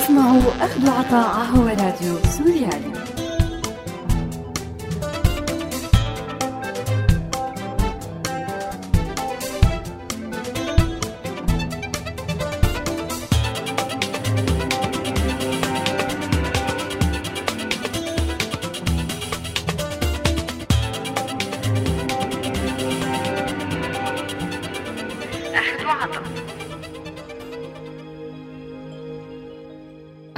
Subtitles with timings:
[0.00, 2.92] تسمعوا أخذ وعطاء هو راديو سوريالي.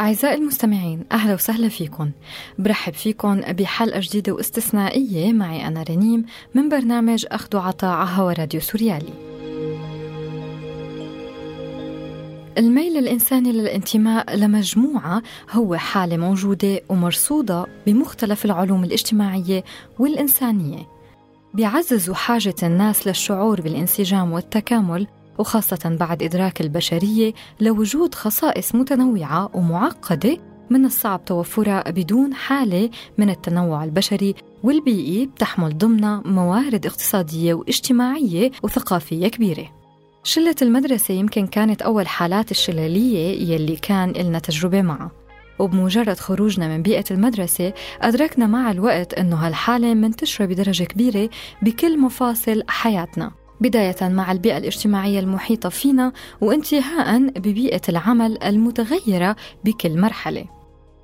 [0.03, 2.11] أعزائي المستمعين أهلا وسهلا فيكم.
[2.59, 9.13] برحب فيكم بحلقة جديدة واستثنائية معي أنا رنيم من برنامج أخذ وعطاء على راديو سوريالي.
[12.59, 19.65] الميل الإنساني للانتماء لمجموعة هو حالة موجودة ومرصودة بمختلف العلوم الاجتماعية
[19.99, 20.89] والإنسانية.
[21.55, 25.07] بيعزز حاجة الناس للشعور بالانسجام والتكامل
[25.39, 30.39] وخاصة بعد إدراك البشرية لوجود خصائص متنوعة ومعقدة
[30.71, 39.29] من الصعب توفرها بدون حالة من التنوع البشري والبيئي بتحمل ضمنها موارد اقتصادية واجتماعية وثقافية
[39.29, 39.83] كبيرة.
[40.25, 45.11] شلة المدرسة يمكن كانت أول حالات الشلالية يلي كان إلنا تجربة معها.
[45.59, 51.31] وبمجرد خروجنا من بيئة المدرسة أدركنا مع الوقت أنه هالحالة منتشرة بدرجة كبيرة
[51.63, 53.42] بكل مفاصل حياتنا.
[53.63, 60.45] بداية مع البيئة الاجتماعية المحيطة فينا وانتهاء ببيئة العمل المتغيرة بكل مرحلة.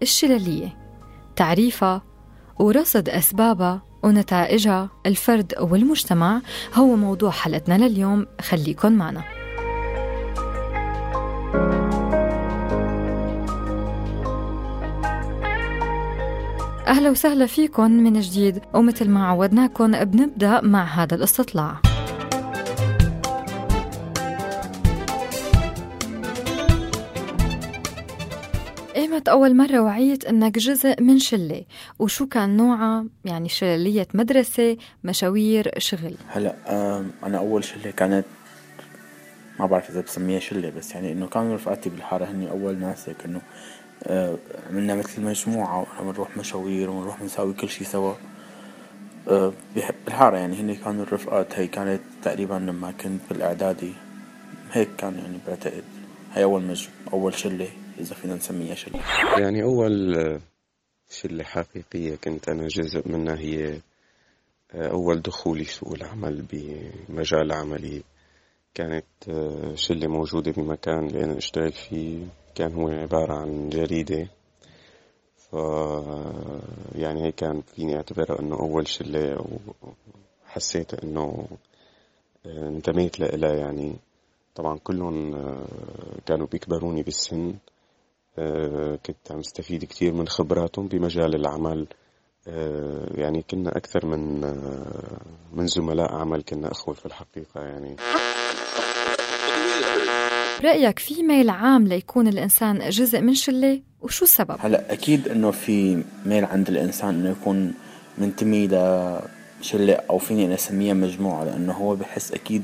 [0.02, 0.76] الشلالية
[1.36, 2.02] تعريفها
[2.58, 6.40] ورصد أسبابها ونتائجها الفرد والمجتمع
[6.74, 9.22] هو موضوع حلقتنا لليوم خليكن معنا.
[16.86, 21.87] أهلا وسهلا فيكم من جديد ومثل ما عودناكم بنبدأ مع هذا الاستطلاع
[29.28, 31.64] أول مرة وعيت إنك جزء من شلة.
[31.98, 36.14] وشو كان نوعها يعني شلالية مدرسة مشاوير شغل.
[36.28, 36.54] هلأ
[37.22, 38.24] أنا أول شلة كانت
[39.60, 43.16] ما بعرف إذا بسميها شلة بس يعني إنه كانوا رفقاتي بالحارة هني أول ناس هيك
[43.24, 43.40] إنه
[44.70, 48.14] عملنا مثل مجموعة ونروح مشاوير ونروح نساوي كل شي سوا.
[50.06, 53.92] بالحارة يعني هني كانوا الرفقات هي كانت تقريبا لما كنت بالإعدادي
[54.72, 55.84] هيك كان يعني بعتقد.
[56.34, 56.88] هي أول مج...
[57.12, 57.68] أول شلة.
[57.98, 59.00] إذا فينا نسميها شلة
[59.38, 60.16] يعني أول
[61.10, 63.80] شلة حقيقية كنت أنا جزء منها هي
[64.74, 68.02] أول دخولي سوق العمل بمجال عملي.
[68.74, 69.04] كانت
[69.74, 74.28] شلة موجودة بمكان اللي أنا اشتغل فيه كان هو عبارة عن جريدة.
[75.36, 75.52] ف
[76.94, 79.46] يعني هي كان فيني أعتبرها إنه أول شلة
[80.46, 81.48] وحسيت إنه
[82.46, 83.96] انتميت لها يعني.
[84.54, 85.32] طبعا كلهم
[86.26, 87.48] كانوا بيكبروني بالسن.
[87.48, 87.77] آه،
[89.06, 91.86] كنت عم استفيد كثير من خبراتهم بمجال العمل.
[92.48, 95.20] آه، يعني كنا أكثر من آه،
[95.52, 97.96] من زملاء عمل كنا أخوة في الحقيقة يعني.
[100.62, 106.02] برأيك في ميل عام ليكون الإنسان جزء من شلة؟ وشو السبب؟ هلا أكيد إنه في
[106.26, 107.74] ميل عند الإنسان إنه يكون
[108.18, 112.62] منتمي لشلة أو فيني أنا أسميها مجموعة لأنه هو بحس أكيد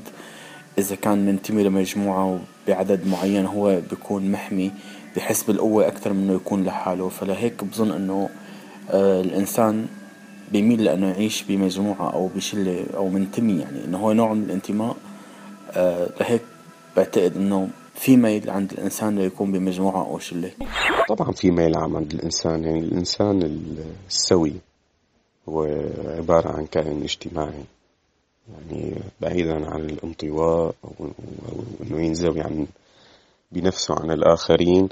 [0.79, 4.73] إذا كان منتمي لمجموعة بعدد معين هو بيكون محمي
[5.17, 7.09] بحس بالقوة أكثر من إنه يكون لحاله.
[7.09, 8.29] فلهيك بظن إنه
[8.91, 9.87] آه الإنسان
[10.53, 13.85] بيميل لأنه يعيش بمجموعة أو بشلة أو منتمي يعني.
[13.85, 14.97] إنه هو نوع من الانتماء
[15.73, 16.43] آه لهيك
[16.97, 20.51] بعتقد إنه في ميل عند الإنسان ليكون بمجموعة أو شلة.
[21.09, 22.65] طبعا في ميل عام عند الإنسان.
[22.65, 23.61] يعني الإنسان
[24.09, 24.53] السوي
[25.49, 25.63] هو
[26.07, 27.65] عبارة عن كائن اجتماعي.
[28.49, 31.09] يعني بعيدا عن الانطواء أو
[31.83, 32.67] إنه ينزوي عن
[33.53, 34.89] بنفسه عن الآخرين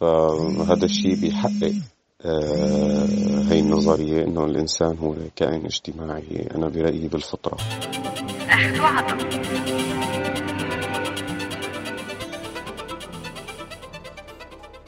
[0.00, 1.74] فهذا الشيء بيحقق
[2.24, 3.06] آه
[3.48, 6.48] هي النظرية إنه الإنسان هو كائن اجتماعي.
[6.54, 7.56] أنا برأيي بالفطرة.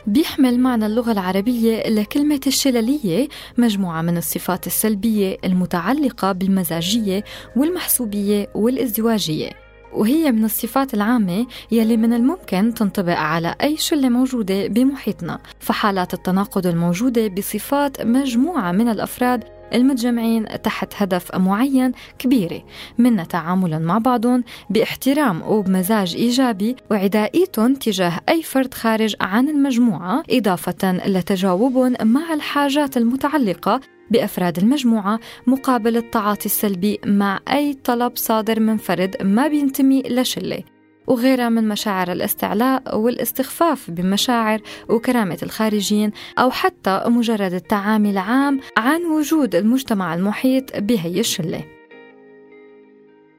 [0.07, 3.29] بيحمل معنى اللغة العربية لكلمة الشللية
[3.59, 7.25] مجموعة من الصفات السلبية المتعلقة بالمزاجية
[7.57, 9.51] والمحسوبية والازدواجية.
[9.93, 15.39] وهي من الصفات العامة يلي من الممكن تنطبق على أي شلة موجودة بمحيطنا.
[15.61, 22.63] فحالات التناقض الموجودة بصفات مجموعة من الأفراد المتجمعين تحت هدف معين كبيرة
[22.99, 30.93] من تعاملا مع بعضهم باحترام وبمزاج إيجابي وعدائيتهم تجاه أي فرد خارج عن المجموعة إضافة
[31.07, 33.81] لتجاوبهم مع الحاجات المتعلقة
[34.11, 40.72] بأفراد المجموعة مقابل التعاطي السلبي مع أي طلب صادر من فرد ما بينتمي لشلة.
[41.07, 49.55] وغيرها من مشاعر الاستعلاء والاستخفاف بمشاعر وكرامة الخارجين أو حتى مجرد التعامل عام عن وجود
[49.55, 51.65] المجتمع المحيط بهي الشلة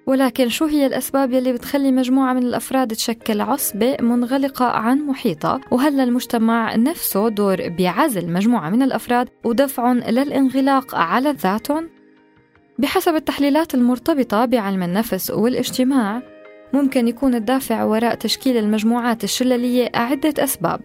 [0.08, 5.98] ولكن شو هي الأسباب يلي بتخلي مجموعة من الأفراد تشكل عصبة منغلقة عن محيطها وهل
[5.98, 11.90] للمجتمع نفسه دور بعزل مجموعة من الأفراد ودفعهم للانغلاق على ذاتهم؟
[12.80, 16.33] بحسب التحليلات المرتبطة بعلم النفس والاجتماع
[16.74, 20.82] ممكن يكون الدافع وراء تشكيل المجموعات الشللية عدة أسباب.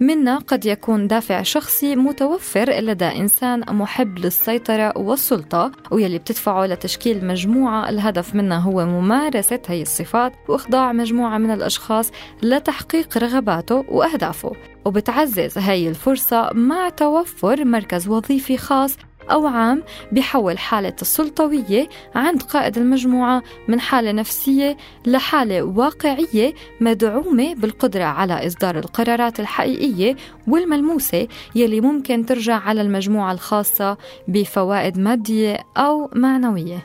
[0.00, 7.88] منها قد يكون دافع شخصي متوفر لدى إنسان محب للسيطرة والسلطة ويلي بتدفعه لتشكيل مجموعة
[7.88, 12.10] الهدف منها هو ممارسة هي الصفات وإخضاع مجموعة من الأشخاص
[12.42, 14.52] لتحقيق رغباته وأهدافه.
[14.84, 18.96] وبتعزز هي الفرصة مع توفر مركز وظيفي خاص
[19.30, 19.82] أو عام
[20.12, 24.76] بحول حالة السلطوية عند قائد المجموعة من حالة نفسية
[25.06, 30.16] لحالة واقعية مدعومة بالقدرة على إصدار القرارات الحقيقية
[30.46, 33.96] والملموسة يلي ممكن ترجع على المجموعة الخاصة
[34.28, 36.78] بفوائد مادية أو معنوية.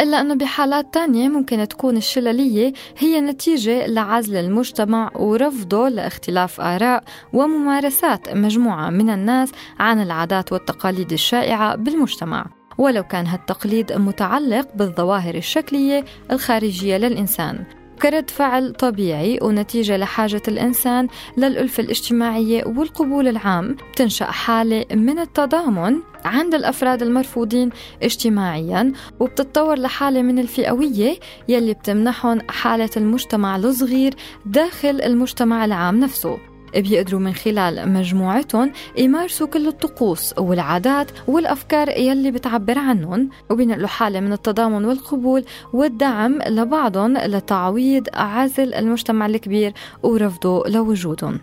[0.00, 8.34] إلا أنه بحالات تانية ممكن تكون الشللية هي نتيجة لعزل المجتمع ورفضه لاختلاف آراء وممارسات
[8.34, 12.46] مجموعة من الناس عن العادات والتقاليد الشائعة بالمجتمع.
[12.78, 17.79] ولو كان هالتقليد متعلق بالظواهر الشكلية الخارجية للإنسان.
[18.02, 26.54] كرد فعل طبيعي ونتيجة لحاجة الإنسان للألفة الاجتماعية والقبول العام تنشأ حالة من التضامن عند
[26.54, 27.70] الأفراد المرفوضين
[28.02, 31.18] اجتماعيا وبتتطور لحالة من الفئوية
[31.48, 34.14] يلي بتمنحهم حالة المجتمع الصغير
[34.46, 36.49] داخل المجتمع العام نفسه.
[36.76, 44.32] بيقدروا من خلال مجموعتهم يمارسوا كل الطقوس والعادات والأفكار يلي بتعبر عنهم وبينقلوا حالة من
[44.32, 49.72] التضامن والقبول والدعم لبعضهم لتعويض عزل المجتمع الكبير
[50.02, 51.40] ورفضه لوجودهم.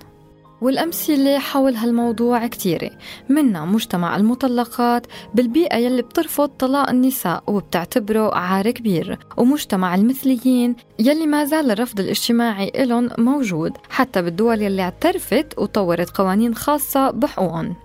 [0.61, 2.91] والأمثلة حول هالموضوع كتيرة
[3.29, 11.45] منها مجتمع المطلقات بالبيئة يلي بترفض طلاق النساء وبتعتبره عار كبير ومجتمع المثليين يلي ما
[11.45, 17.75] زال الرفض الاجتماعي إلهم موجود حتى بالدول يلي اعترفت وطورت قوانين خاصة بحقوقهم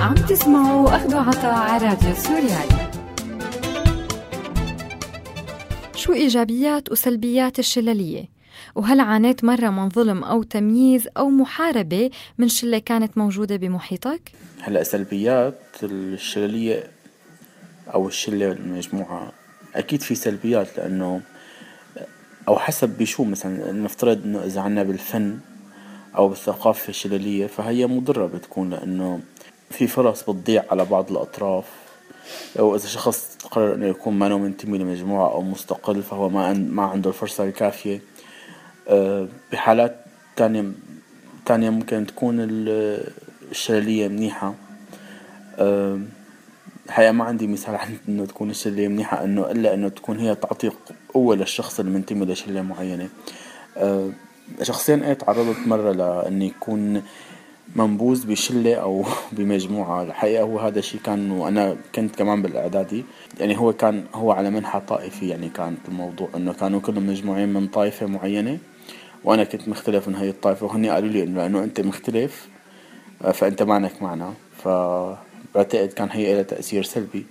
[0.00, 2.92] عم تسمعوا أخذوا عطاء على راديو سوريالي
[5.94, 8.41] شو إيجابيات وسلبيات الشللية؟
[8.74, 14.82] وهل عانيت مرة من ظلم أو تمييز أو محاربة من شلة كانت موجودة بمحيطك؟ هلأ
[14.82, 16.90] سلبيات الشللية
[17.94, 19.32] أو الشلة المجموعة
[19.74, 21.20] أكيد في سلبيات لأنه
[22.48, 25.38] أو حسب بشو مثلا نفترض إنه إذا عنا بالفن
[26.16, 29.20] أو بالثقافة الشللية فهي مضرة بتكون لأنه
[29.70, 31.64] في فرص بتضيع على بعض الأطراف
[32.58, 37.10] أو إذا شخص قرر إنه يكون ما منتمي لمجموعة أو مستقل فهو ما ما عنده
[37.10, 38.00] الفرصة الكافية
[39.52, 39.96] بحالات
[40.36, 40.72] تانية
[41.46, 42.36] تانية ممكن تكون
[43.50, 44.54] الشلالية منيحة.
[45.58, 46.00] آه،
[46.86, 50.70] الحقيقة ما عندي مثال عن إنه تكون الشلالية منيحة إنه إلا إنه تكون هي تعطي
[51.14, 53.08] قوة للشخص اللي منتمي لشلة معينة.
[53.76, 54.10] آه،
[54.62, 57.02] شخصيا إيه تعرضت مرة لإني يكون
[57.76, 60.02] منبوذ بشلة أو بمجموعة.
[60.02, 63.04] الحقيقة هو هذا الشيء كان وأنا كنت كمان بالإعدادي
[63.40, 67.66] يعني هو كان هو على منحى طائفي يعني كان الموضوع إنه كانوا كلهم مجموعين من
[67.66, 68.58] طائفة معينة.
[69.24, 72.48] وأنا كنت مختلف من هاي الطائفة وهني قالوا لي إنه لأنه أنت مختلف
[73.24, 74.34] آه، فأنت معنك معنا.
[74.56, 77.26] فبعتقد كان هي لها تأثير سلبي.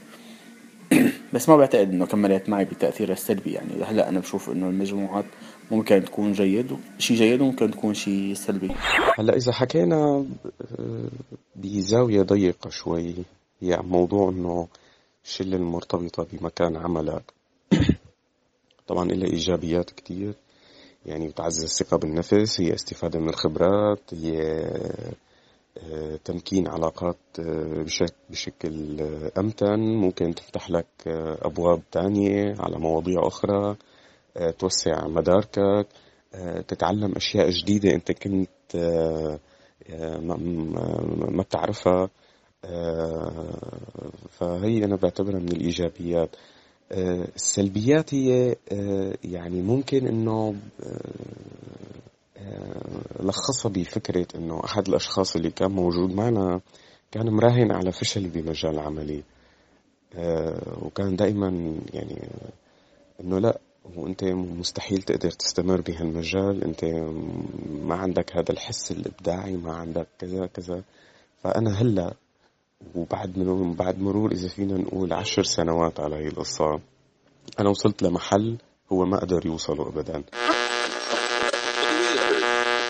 [1.33, 3.83] بس ما بعتقد إنه كملت معي بتأثيرها السلبي يعني.
[3.83, 5.25] هلأ أنا بشوف إنه المجموعات
[5.71, 8.71] ممكن تكون جيد شيء جيد وممكن تكون شيء سلبي.
[9.19, 10.25] هلأ إذا حكينا
[10.79, 11.07] آه،
[11.55, 13.15] بزاوية ضيقة شوي.
[13.61, 14.67] هي عن موضوع إنه
[15.25, 17.23] الشلة المرتبطة بمكان عملك.
[18.87, 20.33] طبعا لها إيجابيات كتير.
[21.05, 24.41] يعني بتعزز الثقة بالنفس هي استفادة من الخبرات هي
[25.77, 27.85] آه، تمكين علاقات آه،
[28.29, 29.01] بشكل
[29.37, 29.79] أمتن.
[29.79, 33.75] ممكن تفتح لك آه، أبواب تانية على مواضيع أخرى
[34.59, 35.87] توسع مداركك
[36.67, 38.75] تتعلم أشياء جديدة أنت كنت
[41.31, 42.09] ما بتعرفها.
[44.29, 46.35] فهي أنا بعتبرها من الإيجابيات.
[46.91, 52.63] السلبيات هي آه، يعني ممكن إنه آه،
[53.19, 56.61] لخصها بفكرة إنه أحد الأشخاص اللي كان موجود معنا
[57.11, 59.23] كان مراهن على فشلي بمجال عملي.
[60.15, 62.29] آه، وكان دائما يعني
[63.21, 63.59] إنه لا
[63.95, 66.85] وإنت مستحيل تقدر تستمر بهالمجال إنت
[67.83, 70.83] ما عندك هذا الحس الإبداعي ما عندك كذا كذا.
[71.43, 72.13] فأنا هلأ
[72.95, 76.79] وبعد من بعد مرور إذا فينا نقول عشر سنوات على هي القصة
[77.59, 78.57] أنا وصلت لمحل
[78.91, 80.23] هو ما قدر يوصله أبدا.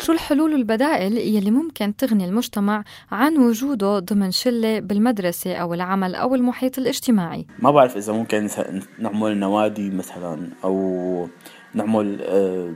[0.01, 6.35] شو الحلول والبدائل يلي ممكن تغني المجتمع عن وجوده ضمن شلة بالمدرسة أو العمل أو
[6.35, 8.49] المحيط الاجتماعي؟ ما بعرف إذا ممكن
[8.99, 11.27] نعمل نوادي مثلا أو
[11.73, 12.73] نعمل آه،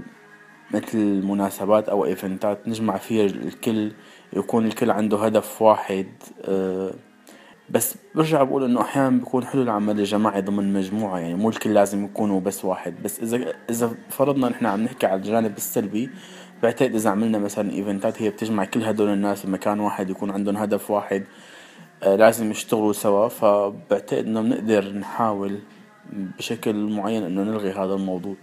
[0.74, 3.92] مثل مناسبات أو إيفنتات نجمع فيها الكل
[4.34, 6.08] يكون الكل عنده هدف واحد
[6.42, 6.94] آه،
[7.70, 12.06] بس برجع بقول إنه أحيانا بيكون حلو العمل الجماعي ضمن مجموعة يعني مو الكل لازم
[12.06, 13.04] يكونوا بس واحد.
[13.04, 16.10] بس اذا إذا فرضنا نحن عم نحكي على الجانب السلبي
[16.64, 20.92] بعتقد إذا عملنا مثلا إيفنتات هي بتجمع كل هدول الناس بمكان واحد يكون عندهم هدف
[20.92, 21.24] واحد
[22.04, 23.28] آه لازم يشتغلوا سوا.
[23.28, 25.60] فبعتقد إنه بنقدر نحاول
[26.38, 28.36] بشكل معين إنه نلغي هذا الموضوع.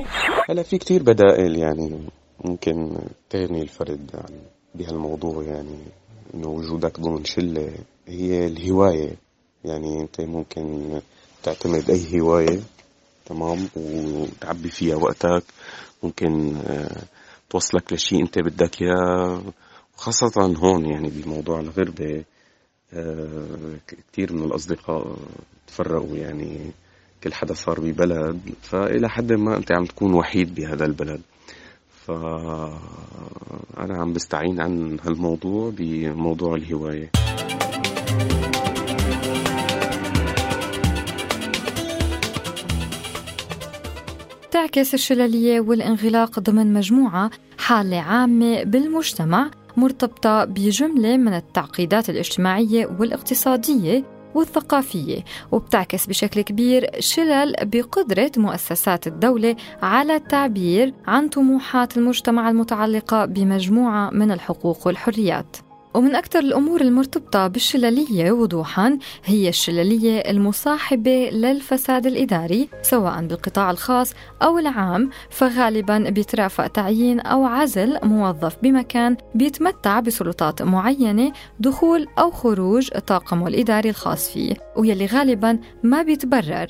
[0.50, 1.98] هلا في كتير بدائل يعني
[2.44, 2.98] ممكن
[3.30, 4.34] تغني الفرد عن
[4.74, 5.78] بهالموضوع يعني
[6.34, 7.70] إنه وجودك ضمن شلة
[8.06, 9.16] هي الهواية.
[9.64, 11.00] يعني أنت ممكن
[11.42, 12.60] تعتمد أي هواية
[13.26, 15.42] تمام وتعبي فيها وقتك.
[16.02, 17.02] ممكن آه،
[17.50, 19.42] توصلك لشيء أنت بدك إياه.
[19.94, 22.24] وخاصة هون يعني بموضوع الغربة
[22.94, 23.76] آه،
[24.12, 25.16] كثير من الأصدقاء
[25.66, 26.70] تفرقوا يعني
[27.24, 28.40] كل حدا صار ببلد.
[28.62, 31.20] فإلى حد ما أنت عم تكون وحيد بهذا البلد.
[32.06, 32.78] فأنا
[33.76, 37.10] عم بستعين عن هالموضوع بموضوع الهواية.
[44.50, 54.04] تعكس الشلالية والانغلاق ضمن مجموعة حالة عامة بالمجتمع مرتبطة بجملة من التعقيدات الاجتماعية والاقتصادية
[54.34, 64.10] والثقافية وبتعكس بشكل كبير شلل بقدرة مؤسسات الدولة على التعبير عن طموحات المجتمع المتعلقة بمجموعة
[64.10, 65.56] من الحقوق والحريات.
[65.94, 74.58] ومن أكثر الأمور المرتبطة بالشلالية وضوحا هي الشلالية المصاحبة للفساد الإداري سواء بالقطاع الخاص أو
[74.58, 83.48] العام فغالبا بيترافق تعيين أو عزل موظف بمكان بيتمتع بسلطات معينة دخول أو خروج طاقمه
[83.48, 86.66] الإداري الخاص فيه ويلي غالبا ما بيتبرر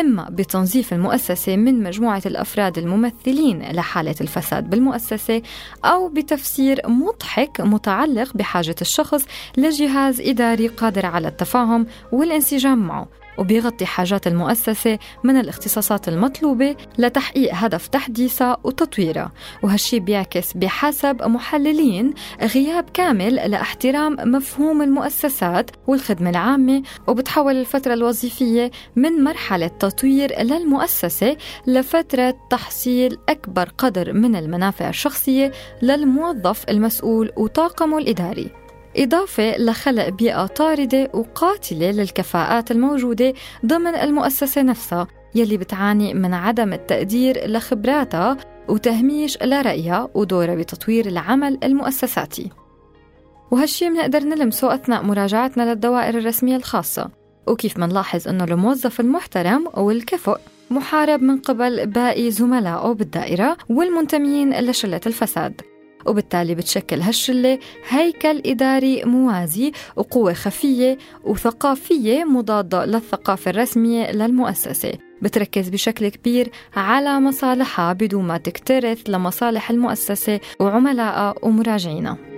[0.00, 5.42] إما بتنظيف المؤسسة من مجموعة الأفراد الممثلين لحالة الفساد بالمؤسسة
[5.84, 9.24] أو بتفسير مضحك متعلق بحاجة الشخص
[9.56, 13.08] لجهاز إداري قادر على التفاهم والانسجام معه.
[13.38, 22.90] وبيغطي حاجات المؤسسة من الاختصاصات المطلوبة لتحقيق هدف تحديثها وتطويرها وهالشي بيعكس بحسب محللين غياب
[22.94, 33.18] كامل لاحترام مفهوم المؤسسات والخدمة العامة وبتحول الفترة الوظيفية من مرحلة تطوير للمؤسسة لفترة تحصيل
[33.28, 35.52] أكبر قدر من المنافع الشخصية
[35.82, 38.65] للموظف المسؤول وطاقمه الإداري.
[38.96, 43.34] إضافة لخلق بيئة طاردة وقاتلة للكفاءات الموجودة
[43.66, 48.36] ضمن المؤسسة نفسها يلي بتعاني من عدم التقدير لخبراتها
[48.68, 52.50] وتهميش لرأيها ودورها بتطوير العمل المؤسساتي.
[53.50, 57.10] وهالشي بنقدر نلمسه أثناء مراجعتنا للدوائر الرسمية الخاصة.
[57.46, 60.36] وكيف منلاحظ أنه الموظف المحترم والكفؤ
[60.70, 65.60] محارب من قبل باقي زملائه بالدائرة والمنتمين لشلة الفساد.
[66.08, 67.58] وبالتالي بتشكل هالشلة
[67.88, 74.92] هيكل إداري موازي وقوة خفية وثقافية مضادة للثقافة الرسمية للمؤسسة.
[75.22, 82.35] بتركز بشكل كبير على مصالحها بدون ما تكترث لمصالح المؤسسة وعملائها ومراجعينها.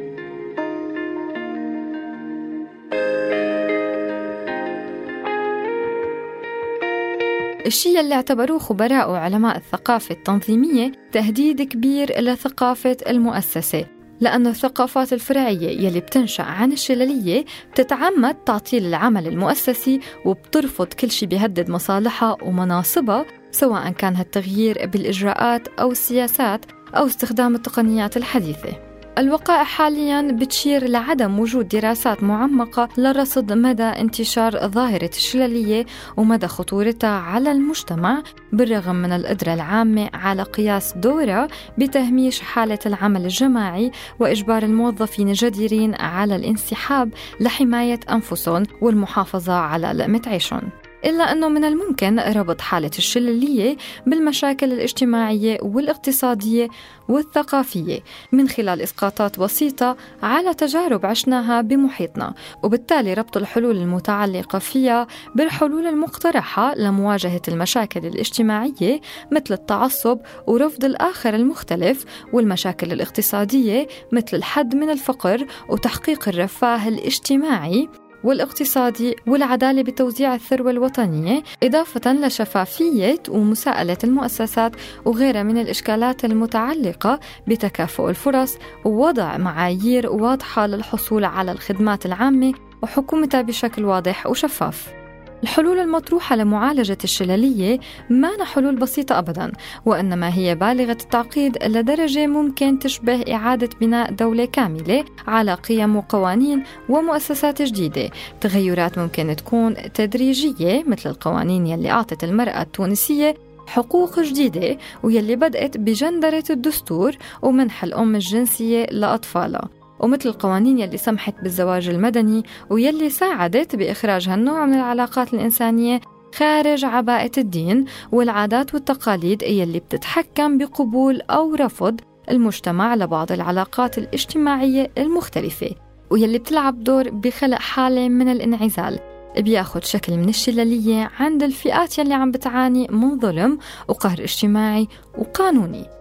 [7.66, 13.86] الشيء اللي اعتبروه خبراء وعلماء الثقافة التنظيمية تهديد كبير لثقافة المؤسسة
[14.20, 21.70] لأن الثقافات الفرعية يلي بتنشأ عن الشللية بتتعمد تعطيل العمل المؤسسي وبترفض كل شيء بيهدد
[21.70, 26.64] مصالحها ومناصبها سواء كان هالتغيير بالإجراءات أو السياسات
[26.96, 28.87] أو استخدام التقنيات الحديثة.
[29.18, 37.52] الوقائع حاليا بتشير لعدم وجود دراسات معمقة لرصد مدى انتشار ظاهرة الشللية ومدى خطورتها على
[37.52, 38.22] المجتمع
[38.52, 41.48] بالرغم من القدرة العامة على قياس دورها
[41.78, 47.10] بتهميش حالة العمل الجماعي وإجبار الموظفين الجديرين على الانسحاب
[47.40, 50.70] لحماية أنفسهم والمحافظة على لقمة عيشهم.
[51.04, 53.76] إلا أنه من الممكن ربط حالة الشللية
[54.06, 56.68] بالمشاكل الاجتماعية والاقتصادية
[57.08, 58.00] والثقافية
[58.32, 66.74] من خلال إسقاطات بسيطة على تجارب عشناها بمحيطنا وبالتالي ربط الحلول المتعلقة فيها بالحلول المقترحة
[66.74, 69.00] لمواجهة المشاكل الاجتماعية
[69.32, 77.88] مثل التعصب ورفض الآخر المختلف والمشاكل الاقتصادية مثل الحد من الفقر وتحقيق الرفاه الاجتماعي.
[78.24, 84.72] والاقتصادي والعدالة بتوزيع الثروة الوطنية إضافة لشفافية ومساءلة المؤسسات
[85.04, 93.84] وغيرها من الإشكالات المتعلقة بتكافؤ الفرص ووضع معايير واضحة للحصول على الخدمات العامة وحكومتها بشكل
[93.84, 94.97] واضح وشفاف.
[95.42, 97.80] الحلول المطروحة لمعالجة الشللية
[98.10, 99.52] ما حلول بسيطة أبدا
[99.86, 107.62] وإنما هي بالغة التعقيد لدرجة ممكن تشبه إعادة بناء دولة كاملة على قيم وقوانين ومؤسسات
[107.62, 108.10] جديدة.
[108.40, 113.34] تغيرات ممكن تكون تدريجية مثل القوانين يلي أعطت المرأة التونسية
[113.66, 119.68] حقوق جديدة ويلي بدأت بجندرة الدستور ومنح الأم الجنسية لأطفالها.
[120.00, 126.00] ومثل القوانين يلي سمحت بالزواج المدني ويلي ساعدت بإخراج هالنوع من العلاقات الإنسانية
[126.34, 132.00] خارج عباءة الدين والعادات والتقاليد يلي بتتحكم بقبول أو رفض
[132.30, 135.70] المجتمع لبعض العلاقات الاجتماعية المختلفة
[136.10, 138.98] ويلي بتلعب دور بخلق حالة من الانعزال
[139.38, 144.88] بياخد شكل من الشلالية عند الفئات يلي عم بتعاني من ظلم وقهر اجتماعي
[145.18, 145.97] وقانوني.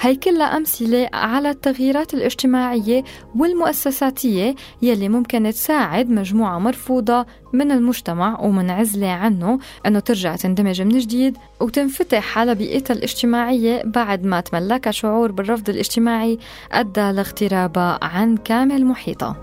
[0.00, 3.04] هي كلها أمثلة على التغييرات الاجتماعية
[3.36, 11.36] والمؤسساتية يلي ممكن تساعد مجموعة مرفوضة من المجتمع ومنعزلة عنه أنه ترجع تندمج من جديد
[11.60, 16.38] وتنفتح على بيئتها الاجتماعية بعد ما تملكها شعور بالرفض الاجتماعي
[16.72, 19.36] أدى لاغترابها عن كامل محيطها.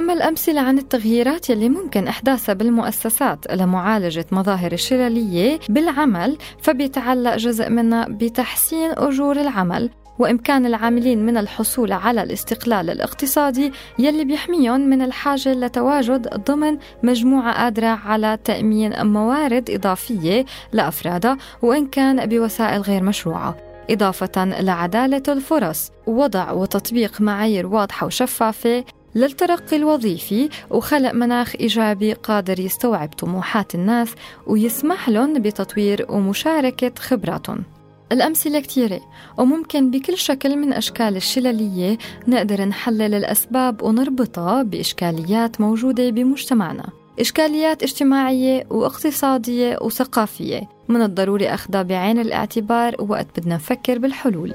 [0.00, 8.06] أما الأمثلة عن التغييرات يلي ممكن إحداثها بالمؤسسات لمعالجة مظاهر الشلالية بالعمل فبيتعلق جزء منها
[8.08, 16.28] بتحسين أجور العمل وإمكان العاملين من الحصول على الاستقلال الاقتصادي يلي بيحميهم من الحاجة لتواجد
[16.28, 23.56] ضمن مجموعة قادرة على تأمين موارد إضافية لأفرادها وإن كان بوسائل غير مشروعة.
[23.90, 33.08] إضافة لعدالة الفرص ووضع وتطبيق معايير واضحة وشفافة للترقي الوظيفي وخلق مناخ إيجابي قادر يستوعب
[33.08, 34.14] طموحات الناس
[34.46, 37.64] ويسمح لهم بتطوير ومشاركة خبراتهم.
[38.12, 39.00] الأمثلة كثيرة
[39.38, 46.88] وممكن بكل شكل من أشكال الشللية نقدر نحلل الأسباب ونربطها بإشكاليات موجودة بمجتمعنا.
[47.20, 54.54] إشكاليات اجتماعية واقتصادية وثقافية من الضروري أخذها بعين الاعتبار وقت بدنا نفكر بالحلول.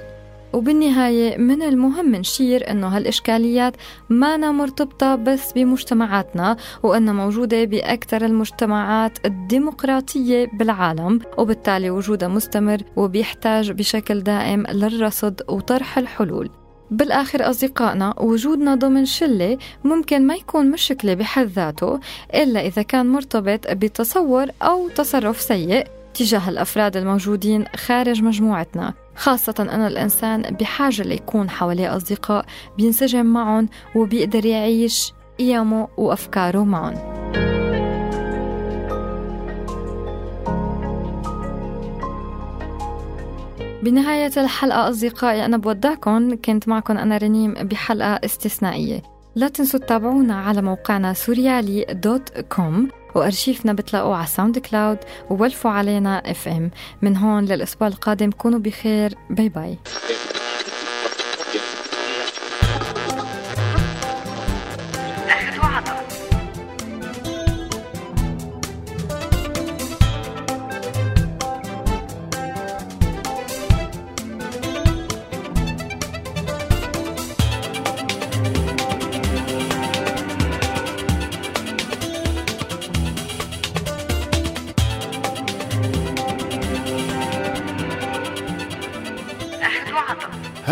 [0.56, 3.76] وبالنهاية من المهم نشير أنه هالإشكاليات
[4.10, 14.24] ما مرتبطة بس بمجتمعاتنا وأنها موجودة بأكثر المجتمعات الديمقراطية بالعالم وبالتالي وجودها مستمر وبيحتاج بشكل
[14.24, 16.50] دائم للرصد وطرح الحلول.
[16.92, 22.00] بالآخر أصدقائنا وجودنا ضمن شلة ممكن ما يكون مشكلة بحد ذاته
[22.34, 28.94] إلا إذا كان مرتبط بتصور أو تصرف سيء تجاه الأفراد الموجودين خارج مجموعتنا.
[29.16, 32.46] خاصة أن الإنسان بحاجة ليكون حواليه أصدقاء
[32.78, 37.16] بينسجم معهم وبيقدر يعيش قيمه وأفكاره معهم.
[43.84, 46.36] بنهاية الحلقة أصدقائي أنا بودعكم.
[46.36, 49.02] كنت معكم أنا رنيم بحلقة استثنائية.
[49.36, 52.90] لا تنسوا تتابعونا على موقعنا سوريالي dot com.
[53.16, 54.98] وأرشيفنا بتلاقوه على ساوند كلاود
[55.30, 59.14] وولفوا علينا FM من هون للأسبوع القادم كونوا بخير.
[59.30, 59.78] bye bye